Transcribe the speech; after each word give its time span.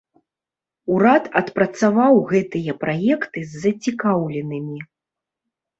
Урад 0.95 1.23
адпрацаваў 1.41 2.13
гэтыя 2.33 2.71
праекты 2.85 3.39
з 3.53 3.65
зацікаўленымі. 3.69 4.77